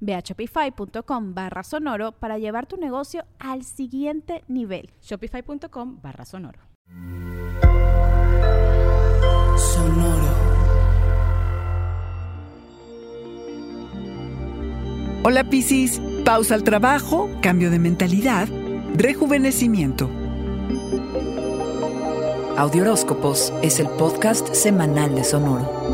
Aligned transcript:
Ve 0.00 0.14
a 0.14 0.20
shopify.com 0.20 1.34
barra 1.34 1.62
sonoro 1.62 2.12
para 2.12 2.38
llevar 2.38 2.66
tu 2.66 2.76
negocio 2.76 3.24
al 3.38 3.64
siguiente 3.64 4.44
nivel. 4.48 4.90
Shopify.com 5.02 6.00
barra 6.02 6.24
sonoro. 6.24 6.60
Sonoro. 9.56 10.28
Hola 15.24 15.44
Piscis, 15.44 16.00
pausa 16.24 16.54
al 16.54 16.62
trabajo, 16.62 17.28
cambio 17.42 17.70
de 17.70 17.78
mentalidad, 17.78 18.48
rejuvenecimiento. 18.94 20.08
Audioróscopos 22.56 23.52
es 23.62 23.78
el 23.78 23.88
podcast 23.88 24.54
semanal 24.54 25.14
de 25.14 25.22
Sonoro. 25.24 25.87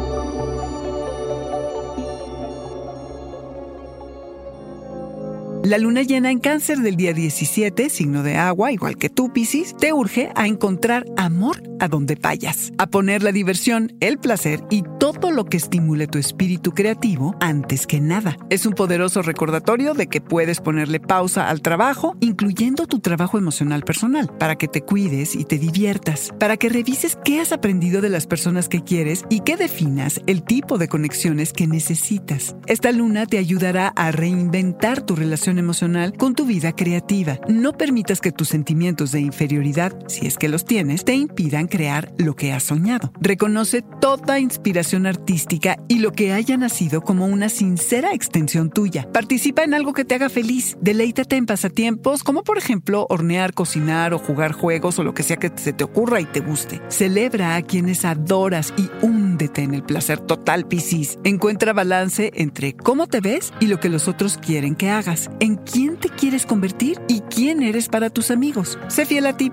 La 5.65 5.79
luna 5.79 6.03
llena 6.03 6.31
en 6.31 6.41
cáncer 6.41 6.81
del 6.81 6.95
día 6.95 7.15
17, 7.15 7.89
signo 7.89 8.23
de 8.23 8.37
agua, 8.37 8.71
igual 8.71 8.99
que 8.99 9.09
tú, 9.09 9.33
Piscis, 9.33 9.75
te 9.75 9.95
urge 9.95 10.31
a 10.35 10.47
encontrar 10.47 11.07
amor 11.17 11.63
a 11.81 11.89
donde 11.89 12.17
vayas, 12.17 12.71
a 12.77 12.87
poner 12.87 13.23
la 13.23 13.33
diversión, 13.33 13.91
el 14.01 14.19
placer 14.19 14.63
y 14.69 14.85
todo 15.01 15.31
lo 15.31 15.47
que 15.47 15.57
estimule 15.57 16.07
tu 16.07 16.19
espíritu 16.19 16.73
creativo 16.73 17.35
antes 17.41 17.87
que 17.87 17.99
nada. 17.99 18.37
Es 18.51 18.67
un 18.67 18.75
poderoso 18.75 19.23
recordatorio 19.23 19.95
de 19.95 20.07
que 20.07 20.21
puedes 20.21 20.61
ponerle 20.61 21.01
pausa 21.01 21.49
al 21.49 21.63
trabajo, 21.63 22.15
incluyendo 22.21 22.87
tu 22.87 23.01
trabajo 23.01 23.39
emocional 23.39 23.85
personal, 23.85 24.31
para 24.39 24.57
que 24.57 24.69
te 24.69 24.83
cuides 24.83 25.35
y 25.35 25.45
te 25.45 25.59
diviertas, 25.59 26.31
para 26.39 26.59
que 26.59 26.69
revises 26.69 27.17
qué 27.25 27.41
has 27.41 27.53
aprendido 27.53 28.03
de 28.03 28.11
las 28.11 28.27
personas 28.27 28.69
que 28.69 28.83
quieres 28.83 29.25
y 29.31 29.41
que 29.41 29.57
definas 29.57 30.21
el 30.27 30.43
tipo 30.43 30.77
de 30.77 30.89
conexiones 30.89 31.55
que 31.55 31.67
necesitas. 31.67 32.55
Esta 32.67 32.93
luna 32.93 33.25
te 33.25 33.39
ayudará 33.39 33.89
a 33.89 34.13
reinventar 34.13 35.01
tu 35.01 35.17
relación 35.17 35.54
emocional 35.59 36.15
con 36.17 36.35
tu 36.35 36.47
vida 36.47 36.73
creativa. 36.73 37.39
No 37.49 37.73
permitas 37.73 38.21
que 38.21 38.33
tus 38.33 38.49
sentimientos 38.49 39.13
de 39.13 39.21
inferioridad, 39.21 39.97
si 40.09 40.27
es 40.27 40.39
que 40.39 40.49
los 40.49 40.65
tienes, 40.65 41.05
te 41.05 41.15
impidan 41.15 41.67
crear 41.67 42.13
lo 42.19 42.37
que 42.37 42.53
has 42.53 42.65
soñado. 42.65 43.13
Reconoce 43.21 43.83
toda 44.01 44.39
inspiración 44.39 45.07
artística 45.07 45.77
y 45.89 45.99
lo 45.99 46.13
que 46.13 46.33
haya 46.33 46.57
nacido 46.57 47.01
como 47.01 47.27
una 47.27 47.49
sincera 47.49 48.13
extensión 48.13 48.71
tuya. 48.71 49.09
Participa 49.13 49.63
en 49.63 49.75
algo 49.75 49.93
que 49.93 50.05
te 50.05 50.15
haga 50.15 50.29
feliz. 50.29 50.77
Deleítate 50.81 51.37
en 51.37 51.47
pasatiempos 51.47 52.23
como 52.23 52.43
por 52.43 52.59
ejemplo 52.59 53.07
hornear, 53.09 53.55
cocinar 53.55 54.15
o 54.15 54.19
jugar 54.19 54.53
juegos 54.53 54.99
o 54.99 55.05
lo 55.05 55.15
que 55.15 55.23
sea 55.23 55.37
que 55.37 55.51
se 55.57 55.73
te 55.73 55.85
ocurra 55.85 56.21
y 56.21 56.27
te 56.27 56.41
guste. 56.41 56.81
Celebra 56.89 57.57
a 57.57 57.63
quienes 57.63 58.05
adoras 58.05 58.73
y 58.77 58.91
húndete 59.05 59.63
en 59.63 59.75
el 59.75 59.83
placer 59.83 60.21
total, 60.21 60.67
Piscis. 60.67 61.19
Encuentra 61.25 61.73
balance 61.73 62.33
entre 62.35 62.75
cómo 62.75 63.07
te 63.07 63.21
ves 63.21 63.53
y 63.61 63.67
lo 63.67 63.81
que 63.81 63.89
los 63.89 64.09
otros 64.09 64.39
quieren 64.39 64.75
que 64.75 64.91
hagas 64.91 65.31
en 65.45 65.57
quién 65.57 65.97
te 65.97 66.09
quieres 66.09 66.47
convertir 66.47 66.99
y 67.07 67.21
quién 67.21 67.63
eres 67.63 67.89
para 67.89 68.11
tus 68.11 68.31
amigos. 68.31 68.79
Sé 68.89 69.07
fiel 69.07 69.27
a 69.27 69.37
ti. 69.37 69.45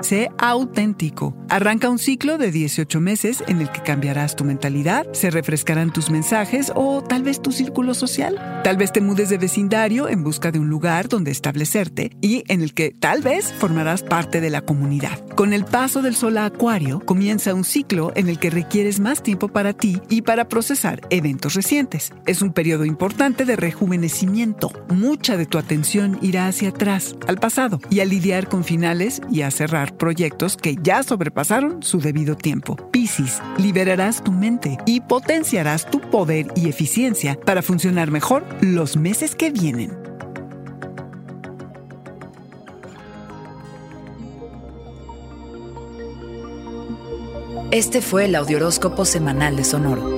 Sé 0.00 0.30
auténtico. 0.38 1.34
Arranca 1.48 1.88
un 1.88 1.98
ciclo 1.98 2.38
de 2.38 2.50
18 2.50 3.00
meses 3.00 3.42
en 3.46 3.60
el 3.60 3.70
que 3.70 3.82
cambiarás 3.82 4.36
tu 4.36 4.44
mentalidad, 4.44 5.06
se 5.12 5.30
refrescarán 5.30 5.92
tus 5.92 6.10
mensajes 6.10 6.72
o 6.74 7.02
tal 7.02 7.22
vez 7.22 7.40
tu 7.40 7.52
círculo 7.52 7.94
social. 7.94 8.60
Tal 8.64 8.76
vez 8.76 8.92
te 8.92 9.00
mudes 9.00 9.28
de 9.28 9.38
vecindario 9.38 10.08
en 10.08 10.24
busca 10.24 10.50
de 10.50 10.58
un 10.58 10.68
lugar 10.68 11.08
donde 11.08 11.30
establecerte 11.30 12.10
y 12.20 12.42
en 12.48 12.62
el 12.62 12.74
que 12.74 12.90
tal 12.90 13.22
vez 13.22 13.52
formarás 13.52 14.02
parte 14.02 14.40
de 14.40 14.50
la 14.50 14.60
comunidad. 14.60 15.24
Con 15.36 15.52
el 15.52 15.64
paso 15.64 16.02
del 16.02 16.16
sol 16.16 16.36
a 16.36 16.46
Acuario 16.46 17.00
comienza 17.00 17.54
un 17.54 17.64
ciclo 17.64 18.12
en 18.16 18.28
el 18.28 18.38
que 18.38 18.50
requieres 18.50 19.00
más 19.00 19.22
tiempo 19.22 19.48
para 19.48 19.72
ti 19.72 20.00
y 20.10 20.22
para 20.22 20.48
procesar 20.48 21.00
eventos 21.10 21.54
recientes. 21.54 22.12
Es 22.26 22.42
un 22.42 22.52
periodo 22.52 22.84
importante 22.84 23.44
de 23.44 23.56
rejuvenecimiento. 23.56 24.70
Mucha 24.88 25.27
de 25.36 25.46
tu 25.46 25.58
atención 25.58 26.18
irá 26.22 26.46
hacia 26.48 26.70
atrás, 26.70 27.14
al 27.26 27.38
pasado, 27.38 27.80
y 27.90 28.00
a 28.00 28.04
lidiar 28.04 28.48
con 28.48 28.64
finales 28.64 29.20
y 29.30 29.42
a 29.42 29.50
cerrar 29.50 29.96
proyectos 29.96 30.56
que 30.56 30.76
ya 30.82 31.02
sobrepasaron 31.02 31.82
su 31.82 32.00
debido 32.00 32.36
tiempo. 32.36 32.76
Piscis, 32.90 33.40
liberarás 33.58 34.24
tu 34.24 34.32
mente 34.32 34.78
y 34.86 35.00
potenciarás 35.00 35.90
tu 35.90 36.00
poder 36.00 36.46
y 36.54 36.68
eficiencia 36.68 37.38
para 37.44 37.62
funcionar 37.62 38.10
mejor 38.10 38.44
los 38.60 38.96
meses 38.96 39.34
que 39.34 39.50
vienen. 39.50 40.08
Este 47.70 48.00
fue 48.00 48.24
el 48.24 48.34
Audioróscopo 48.34 49.04
Semanal 49.04 49.56
de 49.56 49.64
Sonoro. 49.64 50.17